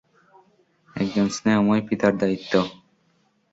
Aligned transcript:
একজন 0.95 1.27
স্নেহময় 1.29 1.83
পিতার 1.87 2.13
দায়িত্ব। 2.17 2.53